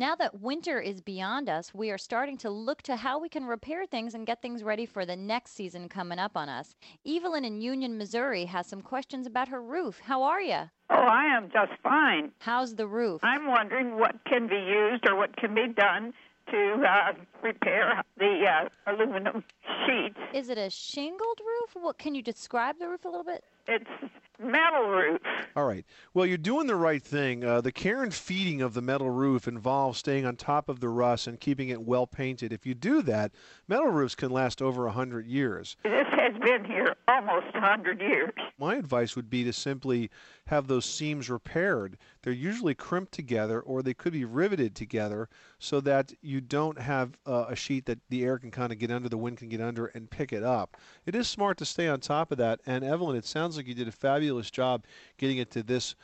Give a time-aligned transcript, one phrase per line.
[0.00, 3.44] Now that winter is beyond us, we are starting to look to how we can
[3.44, 6.74] repair things and get things ready for the next season coming up on us.
[7.06, 10.00] Evelyn in Union, Missouri has some questions about her roof.
[10.02, 10.70] How are you?
[10.88, 12.32] Oh, I am just fine.
[12.38, 13.20] How's the roof?
[13.22, 16.14] I'm wondering what can be used or what can be done
[16.50, 17.12] to uh,
[17.42, 19.44] repair the uh, aluminum
[19.86, 20.18] sheets.
[20.32, 21.76] Is it a shingled roof?
[21.84, 23.44] What can you describe the roof a little bit?
[23.70, 24.10] It's
[24.40, 25.20] metal roof.
[25.54, 25.84] All right.
[26.12, 27.44] Well, you're doing the right thing.
[27.44, 30.88] Uh, the care and feeding of the metal roof involves staying on top of the
[30.88, 32.52] rust and keeping it well painted.
[32.52, 33.32] If you do that,
[33.68, 35.76] metal roofs can last over 100 years.
[35.84, 38.32] This has been here almost a 100 years.
[38.58, 40.10] My advice would be to simply
[40.46, 41.96] have those seams repaired.
[42.22, 45.28] They're usually crimped together or they could be riveted together
[45.58, 48.90] so that you don't have uh, a sheet that the air can kind of get
[48.90, 50.76] under, the wind can get under, and pick it up.
[51.06, 52.60] It is smart to stay on top of that.
[52.66, 54.84] And Evelyn, it sounds like you did a fabulous job
[55.18, 55.94] getting it to this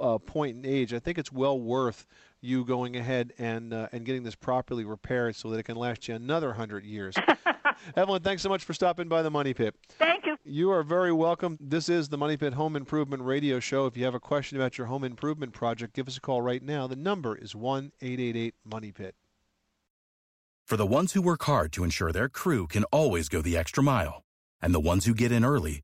[0.00, 0.92] uh, point in age.
[0.92, 2.06] I think it's well worth
[2.40, 6.08] you going ahead and uh, and getting this properly repaired so that it can last
[6.08, 7.14] you another hundred years.
[7.96, 9.74] Evelyn, thanks so much for stopping by the Money Pit.
[9.98, 10.36] Thank you.
[10.44, 11.58] You are very welcome.
[11.60, 13.86] This is the Money Pit Home Improvement Radio Show.
[13.86, 16.62] If you have a question about your home improvement project, give us a call right
[16.62, 16.86] now.
[16.86, 19.14] The number is one eight eight eight Money Pit.
[20.66, 23.82] For the ones who work hard to ensure their crew can always go the extra
[23.82, 24.24] mile,
[24.60, 25.83] and the ones who get in early